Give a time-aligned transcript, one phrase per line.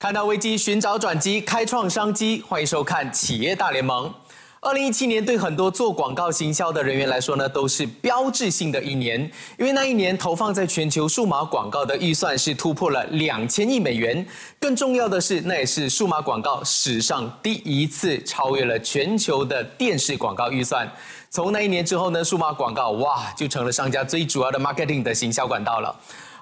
[0.00, 2.40] 看到危机，寻找转机，开创商机。
[2.46, 4.08] 欢迎收看《企业大联盟》。
[4.60, 9.20] 二零一七年对很多做广告行销的人员来说呢，都是标志性的一年，
[9.58, 14.24] 因为那一年投放在全球数码广告的预算是突破了两千亿美元。
[14.60, 20.88] 更重要的是，那也是数码广告史上第一次超越了全球的电视广告预算。
[21.28, 25.92] 从那一年之后呢，数码广告哇，就成了商家最主要的 marketing 的行销管道了。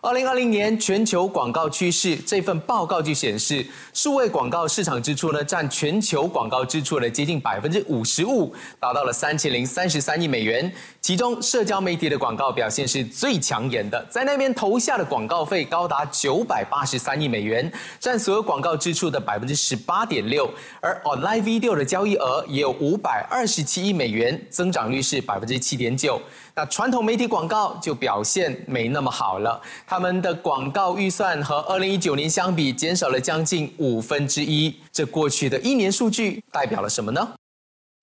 [0.06, 10.72] 二零二零年全球广告趋势这份报告就显示，数位广告市场支出呢占全球广告支出的接近百分之五十五，达到了三千零三十三亿美元。
[11.06, 20.50] 其中，社交媒体的广告表现是最抢眼的，在那边投下的广告费高达九百八十三亿美元，占所有广告支出的百分之十八点六。
[20.80, 26.20] 而 online video 的交易额也有五百二十七亿美元，增长率是百分之七点九。
[26.56, 34.74] 那传统媒体广告就表现没那么好了，他们的广告预算和二零一九年相比减少了将近五分之一。
[34.90, 37.28] 这过去的一年数据代表了什么呢？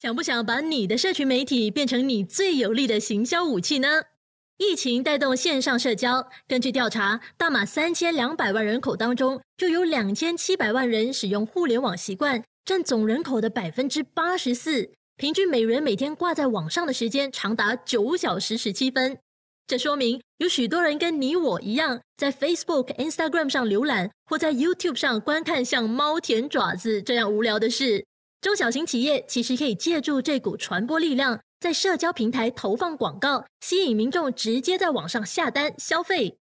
[0.04, 4.04] 想不想把你的社群媒体变成你最有力的行销武器呢？
[4.58, 14.92] 疫情带动线上社交，根据调查，大马三千两百万人口当中，就有两千七百万人使用互联网习惯，占总人口的百分之八十四。
[15.16, 19.18] 平均每人每天挂在网上的时间长达九小时十七分。
[19.66, 28.06] 这说明有许多人跟你我一样，在 Facebook、Instagram 上浏览，或在 YouTube 上观看像猫舔爪子这样无聊的事。
[28.44, 36.38] 中小型企业其实可以借助这股传播力量，在社交平台投放广告，吸引民众直接在网上下单消费。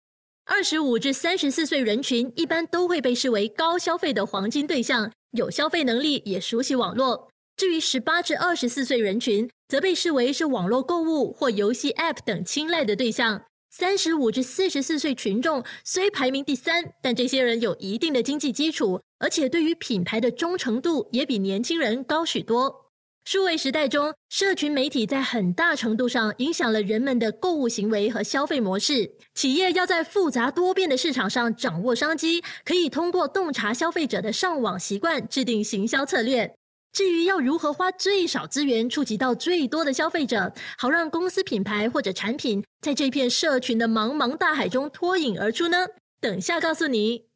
[0.46, 7.28] 二十五至三十四岁人群一般都会被视为高消费的黄金对象，有消费能力，也熟悉网络。
[7.54, 13.42] 至于十八至二十四岁人群，则被视为是网络购物或游戏 App 等青睐的对象。
[13.72, 22.90] 三十五至四十四岁群众虽排名第三，但这些人有一定的经济基础，而且对于品牌的忠诚度也比年轻人高许多。
[23.24, 29.12] 数位时代中，社群媒体在很大程度上影响了人们的购物行为和消费模式。
[29.34, 36.56] 企业要在复杂多变的市场上掌握商机，可以通过洞察消费者的上网习惯，制定行销策略。
[36.92, 45.86] 至于要如何花最少资源触及到最多的消费者，好让公司品牌或者产品在这片社群的茫茫大海中脱颖而出呢？
[46.20, 47.26] 等下告诉你。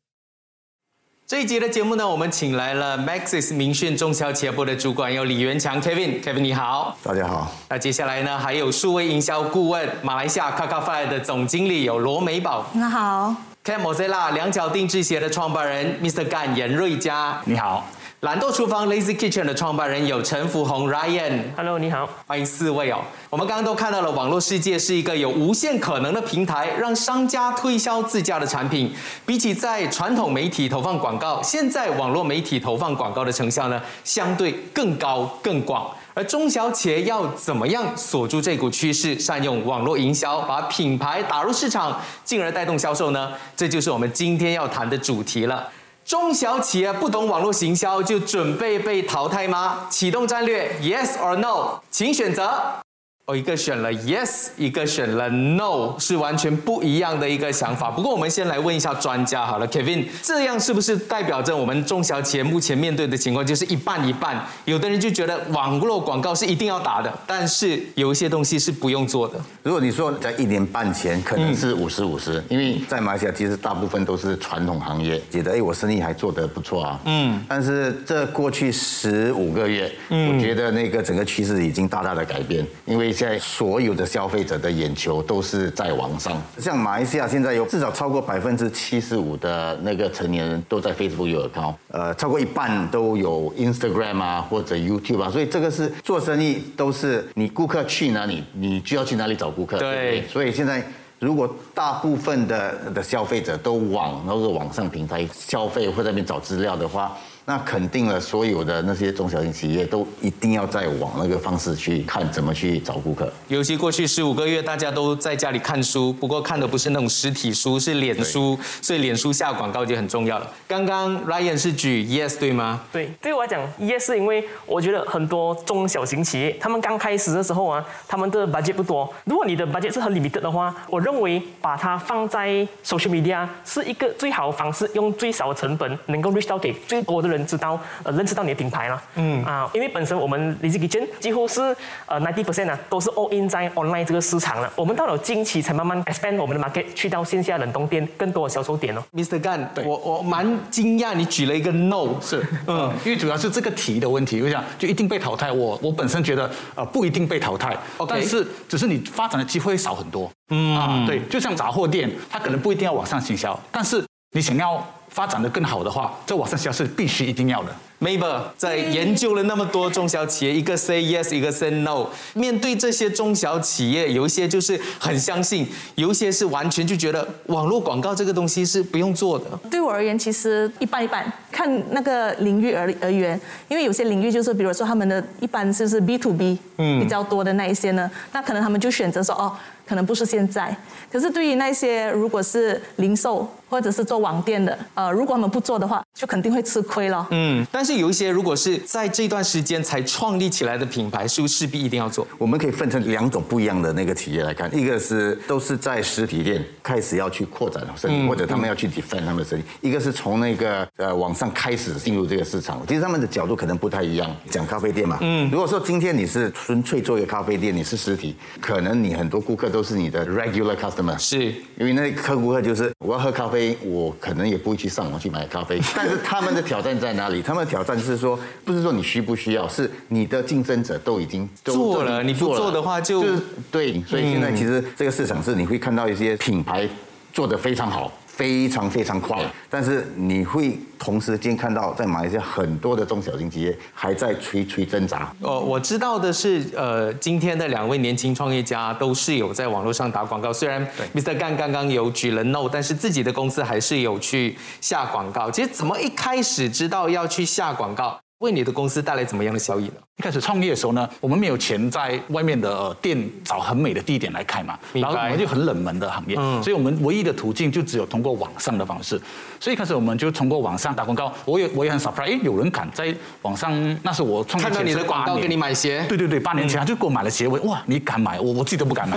[1.26, 7.50] 这一集的节目呢，我们请来了 Maxis 明讯中小企业部的主管有李元强 Kevin，Kevin 你好，大家好。
[7.70, 13.34] 那接下来呢，还有数位营销顾问马来西亚 Kakafy 的总经理有罗美宝，你好。
[13.64, 16.28] Cam Mozilla 两脚定制鞋的创办人 Mr.
[16.28, 17.88] Gan 严瑞佳，你好。
[18.24, 23.02] 懒惰厨房 Lazy Kitchen 的创办人有陈福宏 Ryan，Hello，你好，欢迎四位哦。
[23.28, 28.90] 我们刚刚都看到了，网络世界是一个有无限可能的平台，让商家推销自家的产品。
[29.26, 35.90] 比起在传统媒体投放广告，现在网络媒体投放广告的成效呢，相对更高更广。
[36.14, 43.34] 而中小企业要怎么样锁住这股趋势，善用网络营销，把品牌打入市场，进而带动销售呢？
[43.54, 45.68] 这就是我们今天要谈的主题了。
[46.14, 49.88] 中小企业不懂网络行销，就准备被淘汰吗？
[49.90, 52.83] 启动战略，Yes or No，请选择。
[53.26, 57.90] 哦，一个选了 yes，一个选了 no，是完全不一样的一个想法。
[57.90, 64.46] 不过我们先来问一下专家好了，Kevin，这样是不是代表着我们中小企业目前面对的情况就是一半一半？
[64.66, 69.40] 有的人就觉得网络广告是一定要打的，但是有一些东西是不用做的。
[69.62, 77.00] 如果你说在一年半前可能是五十五十，因为在马来西亚其实大部分都是传统行业，觉得哎我生意还做得不错啊。
[77.06, 77.42] 嗯。
[77.48, 83.13] 但是这过去十五个月，嗯我觉得那个整个趋势已经大大的改变，因为。
[83.14, 99.78] 现在所有的消费者的眼球都是在网上，像马来西亚现在有至少超过百分之七十五的那个成年人都在 Facebook 有 account，呃，超过一半都有 Instagram 啊或者 YouTube 啊，所以这个是做生意都是你顾客去哪里，你就要去哪里找顾客。
[99.78, 100.84] 对，所以现在
[101.20, 107.16] 如果大部分的的消费者都往那个网上平台消费或在那边找资料的话。
[107.46, 113.30] 那肯定了，所有的那些中小型企业都一定要再往那个方式去看怎么去找顾客。
[113.48, 120.50] 尤其过去十五个月，大家都在家里看书，不过看的不是那种实体书，是脸书，所以脸书下广告就很重要了。
[120.66, 122.80] 刚刚 Ryan 是举 Yes 对吗？
[122.90, 129.12] 对，对我来讲 Yes 是因为我觉得很多中小型企业，他们刚开始的时候啊，他们的 budget 不多。
[129.24, 137.33] 如果你的 budget 是很 limited 的话，我认为把它放在 social media 是一个最好的方式，用最少的成本能够 reach 到给最多的人。
[137.36, 139.02] 人知道呃认识到你的品牌了。
[139.16, 141.60] 嗯啊，因为本身我们 Lazy Kitchen 几乎是
[142.06, 144.72] 呃 ninety percent 啊都是 all in 在 online 这个市场了。
[144.76, 149.02] 我们到了近期才慢慢 expand 我们的 market 去到线下冷冻店更多的销售点哦。
[149.12, 149.40] Mr.
[149.40, 155.50] Gan，我我蛮惊讶，你举了一个 no，是， 嗯，因为主要是这个题的问题，我想就一定被淘汰。
[155.52, 160.30] 我我本身觉得呃不一定被淘汰 OK 但是只是你发展的机会少很多。
[160.50, 164.84] 嗯啊，对，就像杂货店，它可能不一定要网上行销，但是你想要
[165.14, 167.72] 发展的更好的话，这网上行销是必须一定要的。
[168.00, 172.06] Mabel 在研究了那么多中小企业，一个 say yes，一个 say no。
[172.34, 179.46] 面对这些中小企业，有一些就是很相信，有一些是完全就觉得网络广告这个东西是不用做的。
[179.70, 183.40] 对我而言，其实一半一半，看那个领域而而言。
[183.68, 189.52] 因为有些领域就是，比如说他们的一般就是 B to B，嗯，比较多的那一些呢，那可能他们就选择说，哦，
[189.86, 190.76] 可能不是现在。
[191.10, 197.26] 可是对于那些如果是零售或者是做网店的，呃，如果他们不做的话，就肯定会吃亏了。
[197.30, 202.26] 嗯，但是有一些如果是在这段时间才创立起来的品牌，是不是势必一定要做？
[202.38, 212.80] 我们可以分成两种不一样的那个企业来看，一个是都是在实体店开始要去扩展生意，或者他们要去 defend 他们的生意；一个是从那个呃网上开始进入这个市场。
[212.86, 214.34] 其实他们的角度可能不太一样。
[214.50, 221.46] 讲咖啡店嘛，嗯，如果说今天你是纯粹做一个咖啡店，你是实体，可能你很多顾客都是你的 regular customer，是
[221.76, 225.80] 因为那客顾客就是我要喝咖啡，我可能也不会去上网去买咖啡。
[225.96, 227.42] 但是他们的挑战在哪里？
[227.42, 234.00] 他们的挑战是说，不是说你需不需要，是你的竞争者都已经都做了你不做的话就就是对。
[234.04, 236.88] 所以现在其实这个市场是你会看到一些品牌
[237.32, 238.12] 做得非常好。
[238.36, 239.40] 非常非常快，
[239.70, 245.32] 但是你会同时间看到，在马来西亚很多的中小型企业还在垂垂挣扎。
[245.40, 250.52] 哦，我知道的是，呃，今天的两位年轻创业家都是有在网络上打广告。
[250.52, 250.84] 虽然
[251.14, 251.38] Mr.
[251.38, 255.48] Gan 刚刚有举了 no，但是自己的公司还是有去下广告。
[255.48, 259.94] 其实怎么一开始知道要去下广告，为你的公司带来怎么样的效益呢？
[260.18, 269.20] 一开始创业的时候呢，我们没有钱在外面的呃店找很美的地点来开嘛，然后我们就很冷门的行业，所以我们唯一的途径就只有通过网上的方式。
[269.58, 273.72] 所以一开始我们就通过网上打广告，我也我也很 surprise，哎，有人敢在网上，
[274.02, 278.38] 那是我创看到你的广告给你买鞋，对对对，八年前他就给我买了鞋，我哇，你敢买？
[278.40, 279.16] 我我自己都不敢买，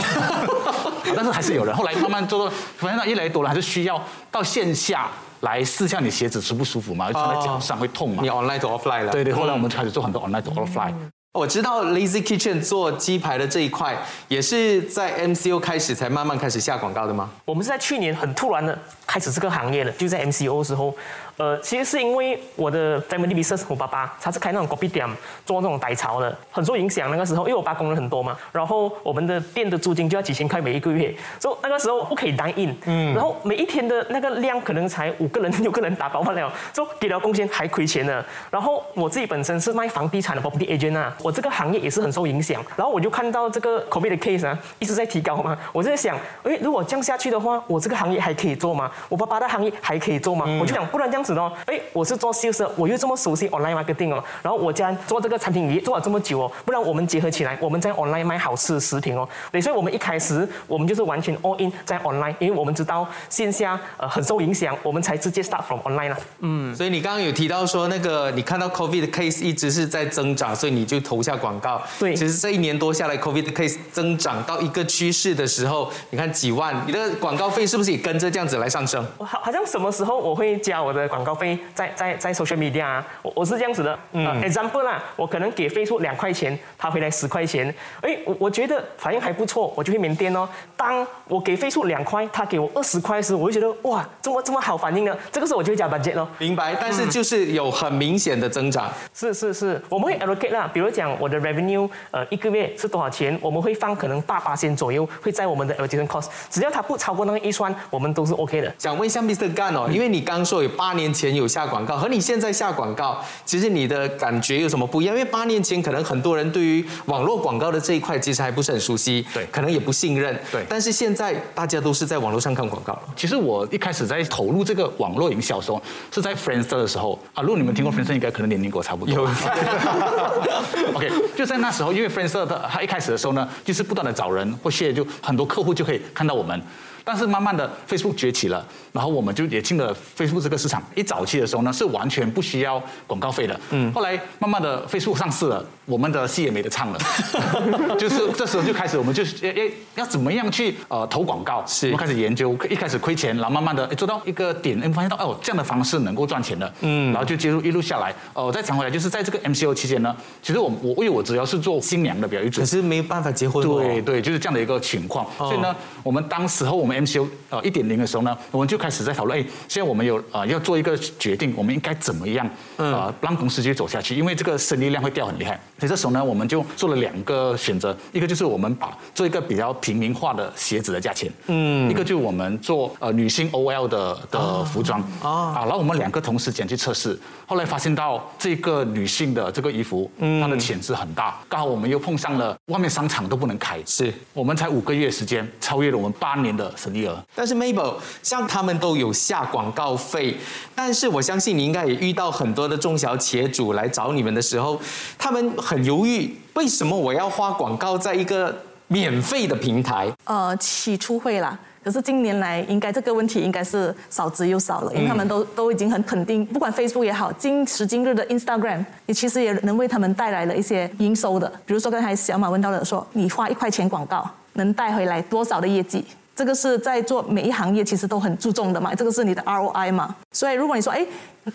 [1.15, 1.75] 但是还是有人。
[1.75, 5.09] 后来慢慢做到，发现到越来越多了还是需要到线下
[5.41, 8.29] 来试一下你鞋子舒不舒服嘛，穿在脚上会痛嘛你。
[8.29, 9.11] online to offline 了。
[9.11, 10.93] 对对，后来我们开始做很多 online 的 offline。
[11.33, 13.95] 我知道 Lazy Kitchen 做鸡排的这一块，
[14.27, 17.29] 也是在 MCO 开始才慢慢开始下广告的吗？
[17.45, 18.75] 我们是在去年很突然的
[19.05, 20.95] 开始这个行业的，就在 MCO 时候，
[21.37, 25.07] 呃，其实是因为我的 family business，我爸爸他是开那种 coffee 店，
[25.45, 27.11] 做那种奶茶的，很受影响。
[27.11, 38.25] 那个时候，因为我爸工人很多嘛，然后我们的店的租金就要几千块每一个月，所以那个时候不可以 dine in，嗯，然后每一天的那个量可能才五个人、 六个人打包不了，所以给了贡献还亏钱呢。
[38.49, 42.59] 然后我自己本身是卖房地产的 property agent 啊，我这个行业也是很受影响。
[42.75, 48.91] 然后我就看到这个 coffee 的 case 啊一直在提高嘛，我就在想，诶，如果这样下去的话，我这个行业还可以做吗？
[49.07, 50.45] 我爸爸的行业还可以做吗？
[50.59, 59.27] 我就想，不然这样子哦，哎，我是做 sales，我又这么熟悉 online marketing 哦，然后我既然做这个产品也做了这么久哦，不然我们结合起来，我们在 online 卖好吃的食品哦。
[59.51, 66.17] 对，所以我们一开始我们就是完全 all in 在 online，因为我们知道线下呃很受影响，我们才直接 start from online 啦。
[66.39, 71.81] 嗯，所以你刚刚有提到说，那个你看到 COVID 的 case 一直是在增长，所以你就投下广告。
[71.99, 79.05] 对其实这一年多下来，COVID 的 case 增长到一个趋势的时候，你看几万，你的广告费是不是也跟着这样子来上升？
[79.17, 83.05] 我好好像什么时候我会加我的广告费在在在 social media 啊？
[83.21, 90.47] 我我是这样子的，呃，example 啦，我可能给 Facebook 两块钱，他回来十块钱，哎，我我觉得反应还不错，我就会缅甸哦。
[90.75, 95.15] 当我给 Facebook 两块，他给我二十块时，我就觉得哇，这么这么好反应呢？
[95.31, 96.27] 这个时候我就会加 budget 咯。
[96.37, 98.89] 明白，但是就是有很明显的增长。
[99.13, 108.73] 是是是，我们会 allocate 啦，比如讲我的 revenue，呃，一个月是多少钱，我们会放可能八八千左右，会在我们的 allocation cost，只要它不超过那个预算，我们都是 OK 的。
[108.77, 109.53] 想问一下 Mr.
[109.53, 115.15] Gan 哦，因为你刚说有八年前有下广告，和你现在下广告，其实你的感觉有什么不一样？
[115.15, 123.01] 因为八年前可能很多人对于网络广告的这一块其实还不是很熟悉，对可能也不信任，对但是现在大家都是在网络上看广告了。
[123.15, 127.41] 其实我一开始在投入这个网络营销的时候，是在 Friendster 的时候啊。
[127.41, 129.13] 如果你们听过 Friendster，应该可能年龄跟我差不多。
[129.13, 129.23] 有
[130.93, 136.61] OK，就在那时候，因为 Friendster 的它一开始的时候呢，就是不断的找人或谢，就很多客户就可以看到我们。
[137.07, 140.83] 但是慢慢的 Facebook 崛起了，然后我们就也进了 Facebook 这个市场。
[140.93, 143.57] 一早期的时候呢，是完全不需要广告费的。
[143.69, 143.89] 嗯。
[143.93, 146.99] 后来慢慢的 Facebook 上市了，我们的戏也没得唱了。
[147.97, 151.63] 就是这时候就开始，我们就要要要怎么样去呃投广告？
[151.65, 151.87] 是。
[151.87, 156.73] 我们开始研究，一开始亏钱，然后慢慢的做到一个点，发现到哦这样的方式能够赚钱的。
[156.81, 157.13] 嗯。
[157.13, 163.65] 然后就接入一路下来，哦再讲回来，就是在这个 MCO 期间呢，其实我我因为我主要是做新娘的比较主，可是没办法结婚。
[163.65, 165.25] 对对，就是这样的一个情况。
[165.37, 165.73] 所以呢，
[166.03, 174.15] 我们当时候我们 MCO 呃一点零的时候呢，我们就开始在讨论，哎，现在我们有啊要做一个决定，我们应该怎么样啊让公司继续走下去？
[174.15, 175.59] 因为这个生意量会掉很厉害。
[175.79, 194.11] 所以这时候呢，我们就做了两个选择，一个就是我们把做一个比较平民化的鞋子的价钱，嗯，一个就是我们做呃女性 OL 的的服装啊，然后我们两个同时间去测试，后来发现到这个女性的这个衣服，嗯，它的潜质很大，刚好我们又碰上了外面商场都不能开，是。
[194.33, 197.21] 我们才五个月时间超越了我们八年的生意额。
[197.35, 200.35] 但是 Mabel 像他们都有下广告费，
[200.73, 204.79] 但是我相信你应该也遇到很多的中小企业主来找你们的时候，
[205.17, 208.55] 他们很犹豫，为什么我要花广告在一个
[208.87, 210.11] 免费的平台？
[210.23, 211.59] 呃，起初会啦。
[211.83, 221.47] 可是近年来，应该这个问题应该是少之又少了，因为他们都都已经很肯定，不管 Facebook 也好，今时今日的 Instagram，你其实也能为他们带来了一些营收的。
[221.65, 226.03] 比如说刚才小马问到了说，你花一块钱广告能带回来多少的业绩？
[226.37, 230.15] 这个是在做每一行业其实都很注重的嘛，这个是你的 ROI 嘛。
[230.31, 231.03] 所以如果你说哎，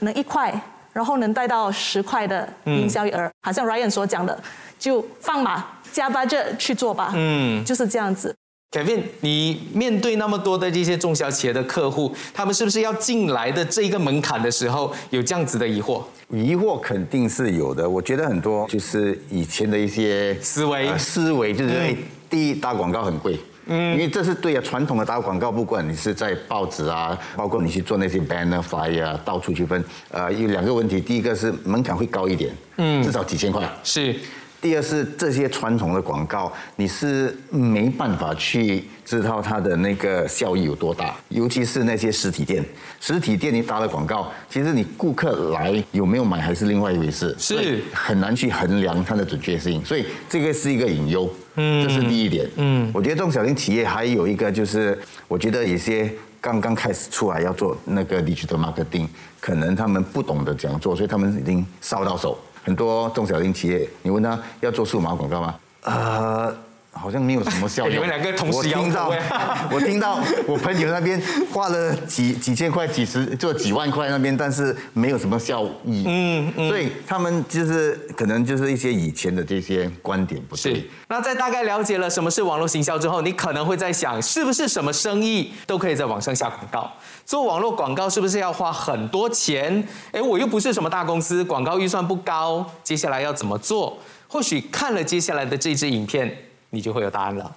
[0.00, 0.52] 能一块，
[0.92, 4.36] 然后能带到十块的营销额，好像 Ryan 所讲的，
[4.80, 7.12] 就放马加把劲去做吧。
[7.14, 8.34] 嗯，就是这样子。
[8.72, 16.02] Kevin，你面对那么多的这些中小企业的客户，他们是不是要进来的这一个门槛的时候有这样子的疑惑？
[16.30, 17.88] 疑惑肯定是有的。
[17.88, 21.94] 我觉得很多就是以前的一些思维，思维就是哎，
[22.28, 34.14] 第一打广告很贵，嗯，因为这是对啊，传统的打广告，不管你是在报纸啊，包括你去做那些 banner flyer 啊，到处去分，呃，有两个问题，第一个是门槛会高一点，嗯，至少几千块，是。
[34.62, 42.64] 第二是这些传统的广告，你是没办法去知道它的那个效益有多大，尤其是那些实体店。
[43.00, 49.84] 实体店你打了广告，其实你顾客来有没有买还是另外一回事，是很难去衡量它的准确性。
[49.84, 52.48] 所以这个是一个隐忧，嗯，这是第一点。
[52.54, 56.08] 嗯，我觉得中小型企业还有一个就是，我觉得有些
[56.40, 59.08] 刚刚开始出来要做那个 digital marketing，
[59.40, 62.38] 可能他们不懂得怎样做，所以他们已经烧到手。
[62.64, 65.54] 很多中小型企业，你问他要做数码广告吗？
[65.82, 66.54] 啊。
[66.92, 67.90] 好像没有什么效果。
[67.92, 69.10] 你们两个同时听到，
[69.72, 71.20] 我听到我朋友那边
[71.52, 76.04] 花了几几千块、几十做几万块那边，但是没有什么效益。
[76.06, 76.68] 嗯嗯。
[76.68, 80.88] 所以他们就是可能就是一些以前的这些观点不对。
[81.08, 86.92] 那在大概了解了什么是网络行销之后，你可能会在想，是不是什么生意都可以在网上下广告？
[87.24, 89.82] 做网络广告是不是要花很多钱？
[90.12, 92.64] 哎，我又不是什么大公司，广告预算不高。
[92.84, 93.98] 接下来要怎么做？
[94.28, 96.36] 或许看了接下来的这支影片。
[96.72, 97.56] 你就会有答案了。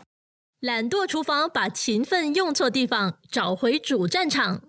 [0.60, 4.62] 懒惰厨房把勤奋用错地方，找回主战场。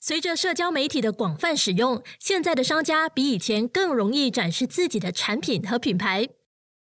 [0.00, 6.28] 随着社交媒体的广泛使用，现在的商家比以前更容易展示自己的产品和品牌。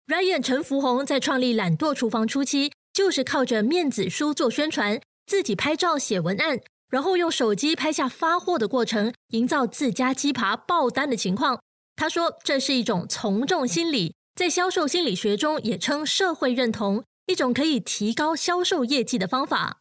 [0.06, 11.60] Ryan 陈福宏在创立懒惰厨房初期，就是靠着面子书做宣传，自己拍照写文案，然后用手机拍下发货的过程，营造自家鸡扒爆单的情况。
[11.96, 14.14] 他说，这是一种从众心理。
[14.36, 19.78] 在销售心理学中，也称社会认同，一种可以提高销售业绩的方法。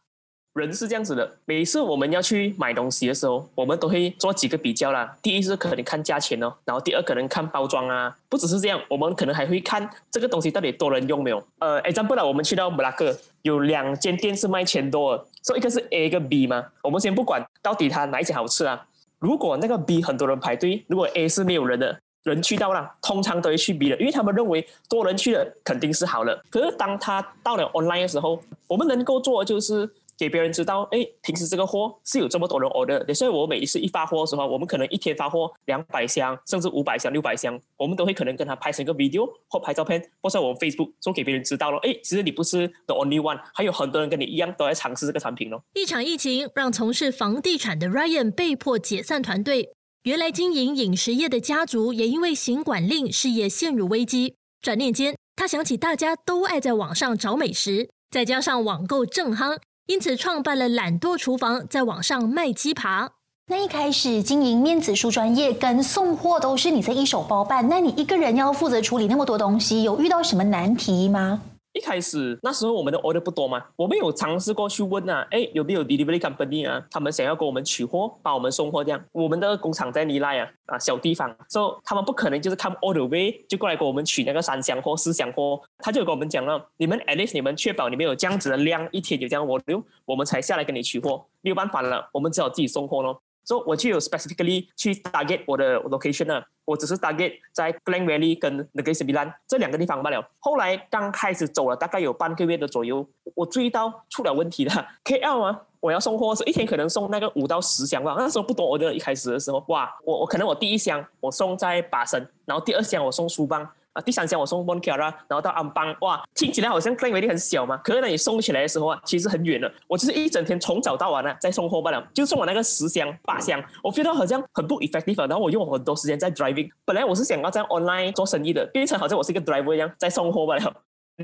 [0.54, 5.14] 人是这样子的，每次我们要去买东西的时候，我们都会做几个比较啦。
[5.20, 8.16] 第一是可能看价钱哦，然后第二可能看包装啊。
[8.30, 11.46] 不只是这样，我们可能还会看这个东西到底多人用没有。
[11.58, 16.64] 呃，example，我们去到布拉格，有两间店是卖钱多的，所以一个是 A 一个 B 嘛。
[16.80, 18.86] 我们先不管到底它哪一家好吃啊。
[19.18, 22.00] 如果那个 B 很多人排队，如果 A 是没有人的。
[22.26, 26.42] 人去到了，通常都会去 B 的，因为他们认为多人去了肯定是好了。
[26.50, 29.88] 可是当他到了 online 的时候，我们能够做的就是。
[30.18, 45.60] 给别人知道，哎，平时这个货是有这么多人 order，所以我每一次一发货的时候，我们可能一天发货两百箱，甚至五百箱、六百箱，我们都会可能跟他拍成一个 video 或拍照片，或在我们 Facebook 做给别人知道了，哎，其实你不是 the only one，还有很多人跟你一样都在尝试这个产品哦。
[45.74, 49.68] 一场疫情让从事房地产的 Ryan 被迫解散团队，
[50.06, 54.36] 原来经营饮食业的家族也因为行管令事业陷入危机。
[54.62, 59.58] 转念间，他想起大家都爱在网上找美食，再加上网购正夯。
[59.88, 63.10] 因此创办了懒惰厨房，在网上卖鸡扒。
[63.48, 71.42] 那一开始经营面子书专业跟送货都是你在一手包办，那你一个人要负责处理那么多东西，有遇到什么难题吗？
[71.76, 79.04] 一开始那时候我们的 order 不多嘛，我们有尝试过去问啊，哎有没有 delivery company 啊，他们想要给我们取货，帮我们送货这样。
[79.12, 91.26] 我们的工厂在尼赖啊啊小地方，所以他们不可能就是看 order way 就过来给我们取那个三箱货、四箱货，他就跟我们讲了，你们 at least 你们确保你们有这样子的量，一天有这样 order，我们才下来跟你取货。
[91.42, 93.22] 没有办法了，我们只好自己送货咯。
[93.46, 100.28] 所以我就有 specifically 去 target 我的 location 啊，我只是 target 在 Glen Valley 跟 negaysembilan 这两个地方罢了。
[100.40, 104.88] 后来刚开始走了大概有半个月的左右，我注意到出了问题了。
[105.06, 108.66] KL 啊，我要送货是一天可能送那个五到十箱吧，那时候不多。
[108.66, 113.66] 我的一开始的时候，哇，我我可能我第一箱我送在巴生，然后第二箱我送苏邦。
[113.96, 119.72] 啊，第三箱我送 m o n k a r a 然后到安邦，哇，听起来好像 claim 威力很小嘛，可是呢，你送起来的时候啊，其实很远了。
[119.88, 126.68] 我就是一整天从早到晚呢在送货罢了，就送我那个十箱八箱，我觉得好像很不 effective，然后我用很多时间在 driving。
[126.84, 130.74] 本来我是想要在 online 做生意的，变成好像我是一个 driver 一样在送货罢了。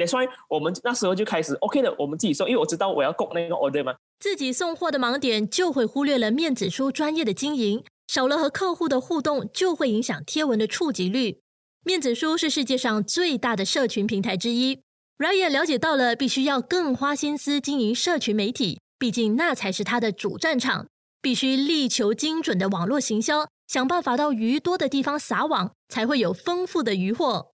[0.07, 3.95] 所以，我们那时候就开始 OK 的，我们自己送，因为我知道我要供那个 order 嘛。
[4.19, 11.42] 自己送货的盲点就会忽略了面子书专业的经营，少了和客户的互动，就会影响贴文的触及率。
[11.85, 14.79] 面子书是世界上最大的社群平台之一。
[15.19, 20.87] Ryan 了解到了，必须要更花心思经营社群媒体，毕竟那才是他的主战场。
[21.21, 27.52] 必须力求精准的网络行销，想办法到鱼多的地方撒网，才会有丰富的鱼获。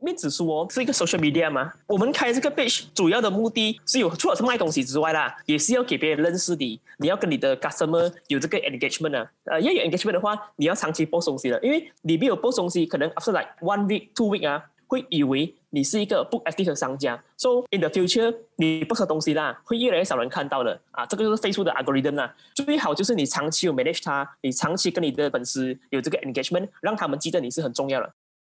[0.00, 1.72] 面子书哦，是一个 social media 嘛。
[1.86, 6.80] 我们开这个 page 主要的目的是有，除了是卖东西之外啦，也是要给别人认识你。
[6.98, 9.30] 你要跟你的 customer 有这个 engagement 啊。
[9.44, 17.22] 呃，要有 engagement 的话，你要长期播东西的，因为你没有播东西，可能 after like one week two week 啊，会以为你是一个不 active 的商家。
[17.36, 21.06] So in the future，你不说东西啦，会越来越少人看到的啊。
[21.06, 22.34] 这个就是 Facebook 的 algorithm 啦。
[22.54, 28.12] 最好就是你长期有 manage 它，你长期跟你的粉丝有这个 engagement，让他们记得你是很重要的。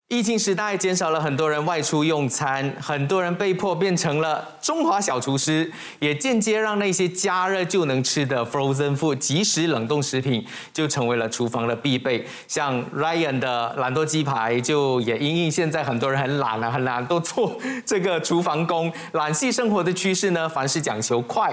[0.08, 12.24] 疫情时代减少了很多人外出用餐，很多人被迫变成了中华小厨师，也间接让那些加热就能吃的 frozen food 即时冷冻食品就成为了厨房的必备。
[12.46, 21.52] 像 Ryan 的懒惰鸡排，就也因应现在很多人很懒啊，很懒都做这个厨房工，懒系生活的趋势呢，凡事讲求快。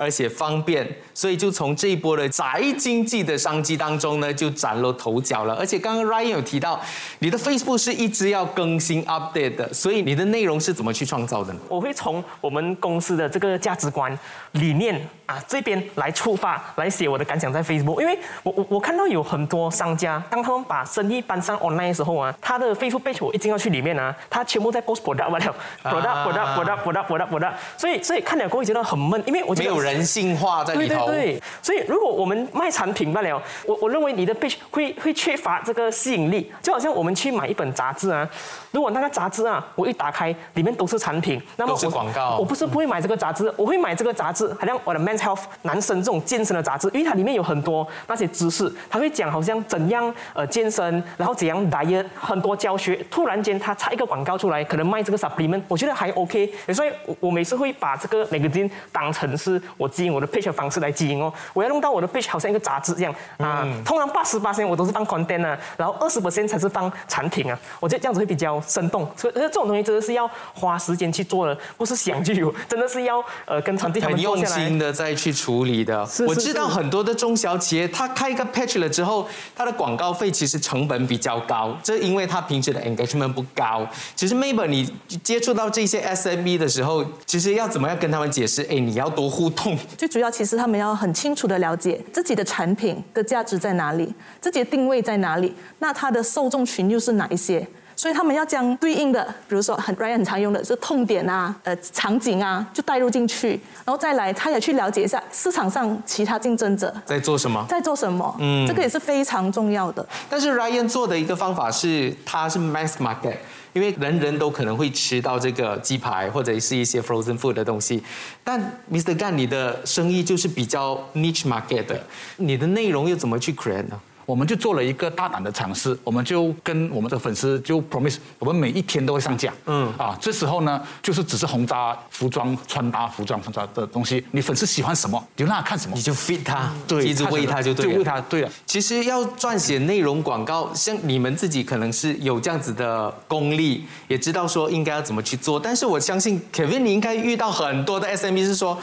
[0.00, 5.52] 而且方便，所以就从这一波的宅经济的商机当中呢，就崭露头角了。
[5.56, 6.80] 而且刚刚 Ryan 有提到，
[7.18, 11.60] 你的 Facebook 是一直要更新 update 的，所以你的内容是怎么去创造的呢？
[11.68, 14.18] 我会从我们公司的这个价值观、
[14.52, 18.00] 理念啊这边来出发，来写我的感想在 Facebook。
[18.00, 31.06] 因为我我我看到有很多商家，当他们把生意搬上 online 的时候啊，他的 Facebook page 我一定要去里面啊，他全部在 post product 完了，product product product product product product，所以所以看了过后觉得很闷，因为我觉得没有人性化在里头。
[31.06, 38.28] 对对对，所以如果我们卖产品罢了，我我认为你的 page 会会缺乏这个吸引力，就好像我们去买一本杂志啊，
[38.72, 52.96] 如果那个杂志啊，我一打开里面都是产品，那么都是广告，我不是不会买这个杂志，我会买这个杂志，好像我的 Men's Health 男生这种健身的杂志，因为它里面有很多那些知识，他会讲好像怎样呃健身，然后怎样 diet，很多教学。
[53.10, 56.52] 突然间他插一个广告出来，可能卖这个 supplement，我觉得还 OK。
[56.72, 61.32] 所以，我我每次会把这个 magazine 当成是我经营我的 page 的方式来经营哦。
[61.52, 63.66] 我要弄到我的 page 好像一个杂志这样啊。
[63.84, 67.58] 通常八十八我都是放 content 啊，然后二十才是放产品啊。
[67.78, 69.08] 我觉得这样子会比较生动。
[69.16, 76.08] 所以，这种东西真的是要花时间去做的，不是想就有，真的是要呃跟团队他们用心的再去处理的。
[76.26, 83.84] 我知道很多的中小企业，他开一个 page 了之后，他的广告费其实成本比较高，这因为他平时的 engagement 不高。
[84.14, 84.88] 其实 maybe 你
[85.24, 88.62] 接触到这些 SMB 的时候，其实要怎么样跟他们解释？
[88.70, 89.76] 哎，你要多互动。
[89.98, 97.66] 最主要其实他们要很清楚的了解自己的产品的价值在哪里，自己的定位在哪里，那它的受众群又是哪一些？
[98.00, 110.08] 所以他们要将对应的，比如说很 Ryan 很常用的是痛点啊，呃场景啊，就带入进去，然后再来，他也去了解一下市场上其他竞争者在做什么，在做什么，嗯，这个也是非常重要的。
[110.30, 113.36] 但是 Ryan 做的一个方法是，他是 mass market，
[113.74, 118.02] 因为人人都可能会吃到这个鸡排或者是一些 frozen food 的东西，
[118.42, 118.58] 但
[118.90, 119.14] Mr.
[119.14, 122.02] Gan 你的生意就是比较 niche market 的，
[122.36, 124.00] 你的内容又怎么去 create 呢？
[124.30, 129.52] 我们就做了一个大胆的尝试，我们就跟我们的粉丝就 promise，我们每一天都会上架。
[129.66, 138.48] 嗯啊，这时候呢，就是只是轰炸服装、穿搭、服装、穿搭的东西，你粉丝喜欢什么，你就让他看什么，你就 fit 他，对，一直喂他就对了，就喂他，对了。
[138.64, 148.78] 其实要撰写内容广告，像你们自己可能是有这样子的功力，也知道说应该要怎么去做，但是我相信 Kevin 你应该遇到很多的 SME 是说。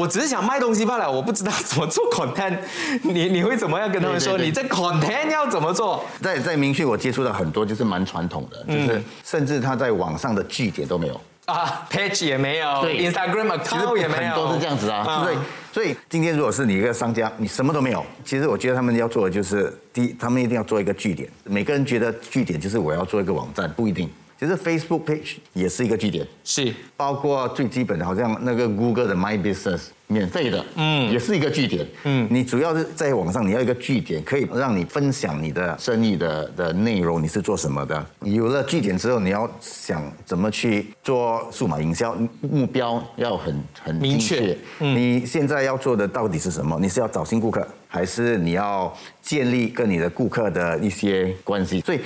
[0.00, 2.56] 我只是想卖东西罢了，我不知道怎么做 content。
[3.04, 4.38] 你你会怎么样跟他们说？
[4.38, 6.02] 你这 content 要怎么做？
[6.22, 11.20] 在在明讯，我接触到很多就是蛮传统的，就是甚至他在网上的据点都没有。
[11.44, 15.36] 啊，page 也没有对，Instagram 其实 account 也没有，很多是这样子啊，啊所以
[15.72, 21.28] 所以今天如果是你一个商家，你什么都没有，其实我觉得他们要做的就是，第一，他们一定要做一个据点。
[21.44, 24.08] 每个人觉得据点就是我要做一个网站，不一定。
[24.40, 38.06] 其实 Facebook page 也是一个据点，是包括最基本的，好像那个 Google 的 My Business 免费的，嗯，也是一个据点，嗯，你主要是在网上你要一个据点，可以让你分享你的生意的的内容，你是做什么的。
[38.22, 44.86] 有了据点之后，你要想怎么去做数码营销，目标要很很明确精确。
[44.86, 46.78] 你现在要做的到底是什么？
[46.80, 51.80] 你是要找新顾客，还是你要建立跟你的顾客的一些关系？
[51.82, 52.00] 所以。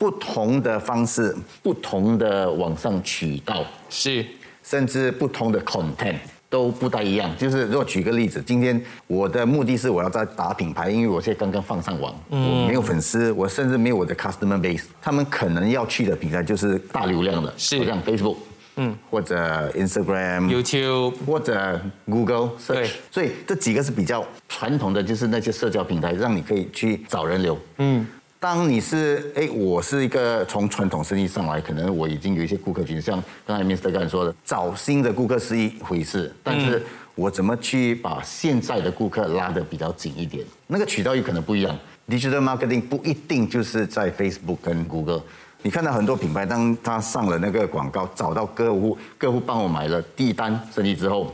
[0.00, 4.24] 不同的方式，不同的网上渠道，是。
[4.62, 6.14] 甚至不同的 content
[6.48, 7.30] 都不太一样。
[7.36, 17.84] 就是如果举个例子，今天我的目的是我要在打品牌，因为我现在刚刚放上网，我没有粉丝，我甚至没有我的 customer base，他们可能要去的平台就是大流量的，是。
[17.84, 18.36] 像 Facebook，
[18.76, 22.86] 嗯，或者 Instagram、YouTube 或者 Google 对。
[22.86, 27.58] search，所以这几个是比较传统的，就是那些社交平台，让你可以去找人流。
[27.78, 28.06] 嗯，
[28.40, 33.92] 当你是哎，我是一个从传统生意上来，可能我已经有一些顾客群，像刚才 Mr.
[33.92, 36.82] 刚才说的，找新的顾客是一回事，但是
[37.14, 41.78] 我怎么去把现在的顾客拉得比较紧一点，那个渠道有可能不一样。
[42.08, 45.20] Digital marketing 不一定就是在 Facebook 跟 Google。
[45.60, 51.30] 你看到很多品牌，当他上了那个广告，找到客户，客户帮我买了第一单生意之后，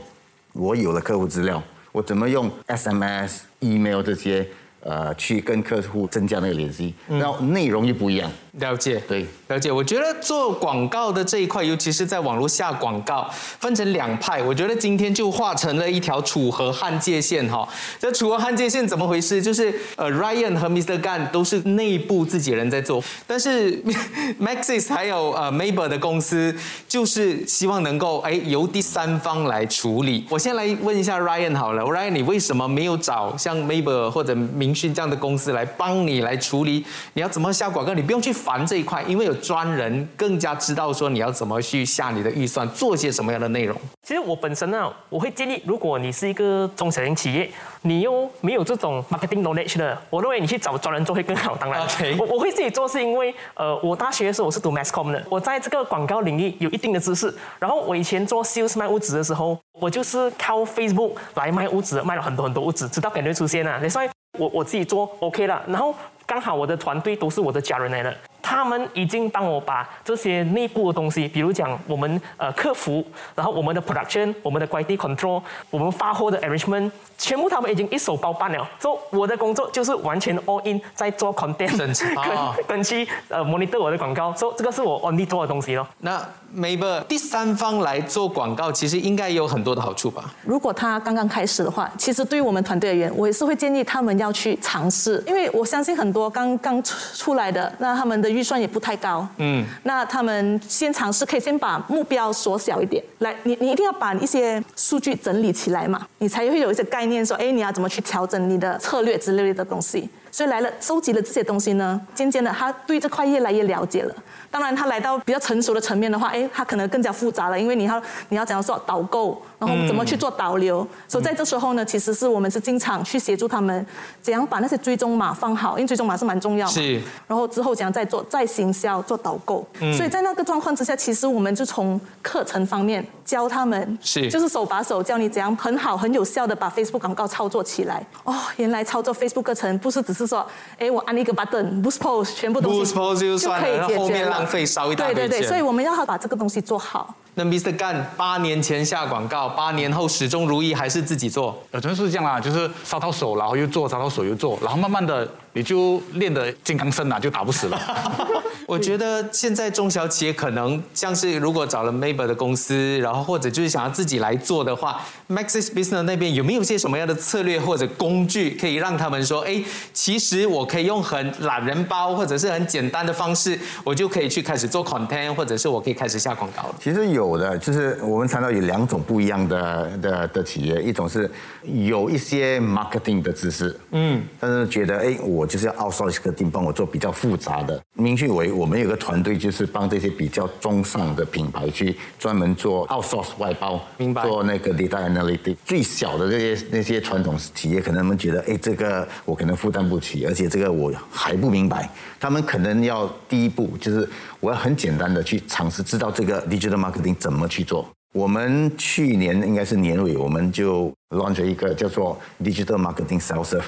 [0.51, 4.45] 我有了客户资料，我怎么用 SMS、email 这些
[4.87, 8.31] 呃去跟客户增加那个联系，然后内容又不一样。
[8.59, 9.71] 了解，对，了解。
[9.71, 14.41] 我觉得做广告的这一块，尤其是在网络下广告，分成两派。
[14.41, 17.67] 我觉得今天就画成了一条楚河汉界线哈。
[17.99, 19.39] 这楚河汉界线怎么回事？
[19.39, 20.99] 就是呃，Ryan 和 Mr.
[20.99, 23.79] Gan 都是内部自己人在做，但是
[24.41, 26.55] Maxis 还有呃 Maber 的公司，
[26.87, 30.25] 就是希望能够哎由第三方来处理。
[30.29, 36.83] 我先来问一下 Ryan 好了，Ryan 你为什么没有找像 Maber 或者明讯这样的公司来帮你来处理？
[37.13, 37.93] 你要怎么下广告？
[37.93, 43.77] 你不用去烦这一块，因为有专人更加知道说你要怎么去下你的预算，做些什么样的内容。
[44.01, 47.49] 其实我本身呢，我会建议，如果你是一个中小型企业，
[47.81, 51.57] 你又没有这种 marketing knowledge 的，我认为你去找专人做会更好。
[51.57, 57.35] 当然 OK 我我会自己做是因为，呃，我大学的时候我是读 mass com 的，我在这个广告领域有一定的知识。
[57.59, 63.89] 然后我以前做 sales 卖物资的时候，我就是靠 Facebook 来卖物资，卖了很多很多物资，直到感觉出现了。
[63.89, 65.93] 所以我我自己做 OK 了，然后
[66.25, 68.15] 刚好我的团队都是我的家人来的。
[68.47, 73.05] 他们已经帮我把这些内部的东西，比如讲我们呃客服，
[73.35, 78.65] 然后我们的 production，我们的 quality control，我们发货的 arrangement，全部他们已经一手包办了。
[78.79, 84.33] 所以我的工作就是完全 all in 在做 content， 跟跟去呃 monitor 我的广告。
[84.33, 85.85] 所以这个是我 only 做的东西咯。
[85.99, 86.17] 那
[86.55, 90.23] Maber 第三方来做广告，其实应该有很多的好处吧？
[90.45, 110.07] 如果他刚刚开始的话，其实对于我们团队而言，我也是会建议他们要去尝试，因为我相信很多刚刚出出来的，那他们的预算也不太高，嗯，那他们先尝试，可以先把目标缩小一点，来，你你一定要把一些数据整理起来嘛，你才会有一些概念说，哎，你要怎么去调整你的策略之类的东西。
[110.29, 114.15] 所以来了，收集了这些东西呢，渐渐的他对这块越来越了解了。
[114.49, 120.87] 当然，他来到比较成熟的层面的话，哎，他可能更加复杂了，因为你要你要怎样做导购，然后怎么去做导流。
[121.07, 123.85] 所以在这时候呢，其实是我们是经常去协助他们，
[124.21, 126.73] 怎样把那些追踪码放好，因为追踪码是蛮重要嘛。
[126.73, 127.01] 是。
[127.27, 129.67] 然后之后怎样再做再行销做导购。
[129.95, 138.05] 所以在那个状况之下，其实我们就从课程方面教他们，是就是手把手教你怎样很好很有效的把 Facebook 广告操作起来。
[138.23, 140.45] 哦，原来操作 Facebook 课程不是只是说，
[140.79, 144.46] 哎，我按一个 button boost post 全部东西 Boost post 就算了可以解然后后决了。
[144.47, 147.13] 面浪费烧一大堆对对对，所以我们要把这个东西做好。
[147.39, 147.71] 那 Mr.
[147.77, 151.55] Gan 八年前下广告，八年后始终如一，还是自己做？
[151.71, 157.79] 有真是这样啦，就是烧到手，然后又做，烧到手又做，然后慢慢的你就练得金刚身了，就打不死了。
[158.65, 176.75] 我觉得现在中小企业可能像是如果找了 Maber 的公司，然后或者就是想要自己来做的话，Maxis Business 那边有没有些什么样的策略或者工具，可以让他们说，哎，其实我可以用很懒人包或者是很简单的方式，我就可以去开始做 content，或者是我可以开始下广告了。
[176.81, 181.27] 其实有的，就是我们谈到有两种不一样的的的企业，一种是
[181.63, 187.81] 有一些 marketing 的知识，嗯，但是觉得哎，我就是要 outsource 一个定帮我做比较复杂的。
[187.93, 195.55] 明讯为我们有个团队，就是帮这些比较中上的品牌去专门做 outsource 外包，明白做那个 data analytics。
[195.65, 204.07] 最小的这些那些传统企业，可能他们觉得，哎，这个我可能负担不起，而且这个我还不明白，他们可能要第一步就是
[204.39, 207.87] 我要很简单的去尝试知道这个 digital marketing 怎么去做。
[208.13, 213.65] 我们去年应该是年尾，我们就 launch 了一个叫做 digital marketing self serve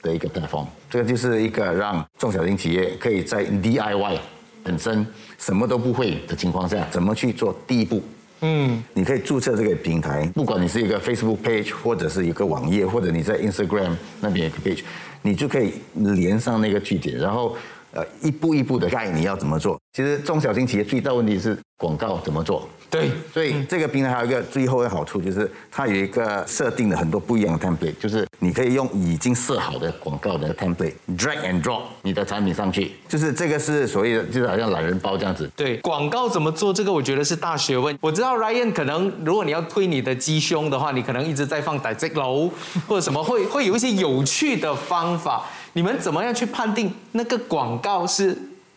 [0.00, 0.66] 的一个 platform。
[0.88, 4.18] 这个就是一个让中小型企业可以在 DIY
[4.62, 5.06] 本身
[5.38, 8.02] 什么都不会的情况下，怎么去做第一步。
[8.42, 14.82] 嗯，你可以注册这个平台，不管你是一个 Facebook page，或者是一个网页，或者你在 Instagram 那边有个 page，
[15.20, 17.54] 你就可以连上那个据点，然后
[17.92, 19.78] 呃一步一步的盖你要怎么做。
[19.92, 22.68] 其实中小型企业最大问题是广告怎么做。
[22.88, 35.48] 对，所以这个平台还有一个最后的好处，就是它有一个设定了很多不一样的 template，就是你可以用已经设好的广告的 template drag and drop 你的产品上去，就是这个是所谓的，就是好像懒人包这样子。
[35.54, 37.96] 对，广告怎么做，这个我觉得是大学问。
[38.00, 42.50] 我知道 Ryan 可能，如果你要推你的鸡胸的话，你可能一直在放 direct 楼
[42.88, 45.46] 或者什么，会会有一些有趣的方法。
[45.72, 48.36] 你们怎么样去判定那个广告是